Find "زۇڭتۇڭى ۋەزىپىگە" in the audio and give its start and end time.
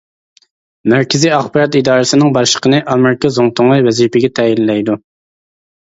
3.39-4.35